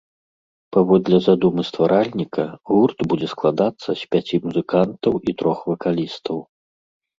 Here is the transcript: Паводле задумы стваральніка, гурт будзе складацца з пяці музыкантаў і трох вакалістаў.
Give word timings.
Паводле 0.77 1.17
задумы 1.27 1.65
стваральніка, 1.71 2.43
гурт 2.71 2.97
будзе 3.13 3.27
складацца 3.35 3.89
з 4.01 4.09
пяці 4.15 4.35
музыкантаў 4.49 5.13
і 5.29 5.39
трох 5.45 5.59
вакалістаў. 5.71 6.37